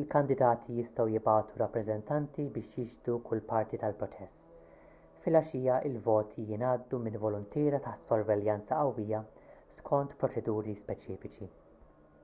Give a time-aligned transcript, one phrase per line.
[0.00, 4.84] il-kandidati jistgħu jibagħtu rappreżentanti biex jixhdu kull parti tal-proċess
[5.24, 9.24] filgħaxija il-voti jingħaddu minn voluntiera taħt sorveljanza qawwija
[9.80, 11.50] skont proċeduri speċifiċi